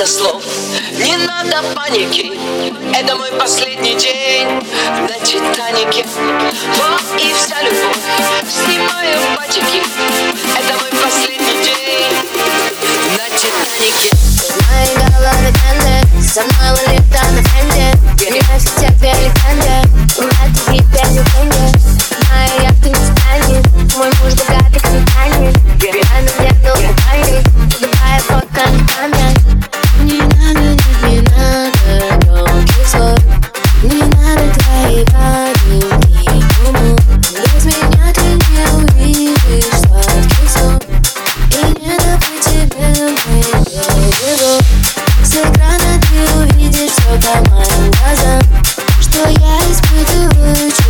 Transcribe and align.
Надо 0.00 0.12
слов, 0.12 0.42
не 0.96 1.14
надо 1.18 1.62
паники. 1.74 2.32
Это 2.98 3.16
мой 3.16 3.30
последний 3.32 3.94
день 3.96 4.48
на 4.48 5.18
Титанике 5.26 6.06
Вот 6.16 7.20
и 7.20 7.30
вся 7.34 7.60
любовь, 7.60 7.98
снимаю 8.48 9.18
патики 9.36 9.82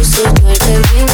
испытываю, 0.03 0.57
чувствую 0.57 0.57
только 0.57 1.05
к 1.05 1.10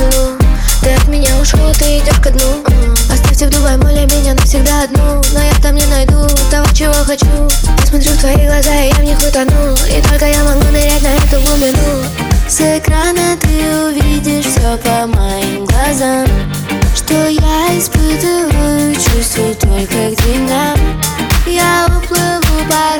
слюну 0.00 0.38
Ты 0.82 0.94
от 0.94 1.08
меня 1.08 1.36
ушел, 1.40 1.72
ты 1.74 1.98
идешь 1.98 2.20
ко 2.20 2.30
дну. 2.30 2.64
Оставьте 3.12 3.46
в 3.46 3.50
Дубай, 3.50 3.76
моля 3.76 4.06
меня 4.06 4.34
навсегда 4.34 4.84
одну. 4.84 5.22
Но 5.32 5.42
я 5.42 5.52
там 5.62 5.74
не 5.74 5.86
найду 5.86 6.26
того, 6.50 6.66
чего 6.72 6.92
хочу. 7.04 7.26
Я 7.78 7.86
смотрю 7.86 8.12
в 8.12 8.18
твои 8.18 8.46
глаза, 8.46 8.74
и 8.82 8.88
я 8.88 8.94
в 8.94 9.02
них 9.02 9.18
утону. 9.18 9.74
И 9.88 10.00
только 10.08 10.26
я 10.26 10.44
могу 10.44 10.64
нырять 10.72 11.02
на 11.02 11.08
эту 11.08 11.40
глубину. 11.42 12.04
С 12.48 12.60
экрана 12.60 13.36
ты 13.40 13.48
увидишь 13.86 14.46
все 14.46 14.76
по 14.78 15.06
моим 15.06 15.64
глазам. 15.66 16.26
Что 16.94 17.28
я 17.28 17.78
испытываю, 17.78 18.94
чувствую 18.94 19.54
только 19.56 20.10
к 20.10 20.22
деньгам. 20.24 20.78
Я 21.46 21.86
уплыву 21.86 22.68
по 22.68 22.74
радио 22.74 22.99